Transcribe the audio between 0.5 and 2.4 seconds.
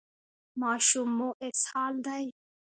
ماشوم مو اسهال دی؟